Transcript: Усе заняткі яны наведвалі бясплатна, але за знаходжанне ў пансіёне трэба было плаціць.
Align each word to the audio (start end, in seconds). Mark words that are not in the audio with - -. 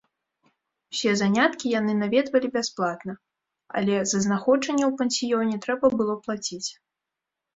Усе 0.93 1.11
заняткі 1.19 1.65
яны 1.79 1.93
наведвалі 2.03 2.47
бясплатна, 2.55 3.13
але 3.81 3.99
за 4.11 4.17
знаходжанне 4.25 4.85
ў 4.87 4.91
пансіёне 5.01 5.55
трэба 5.67 5.85
было 6.01 6.13
плаціць. 6.25 6.69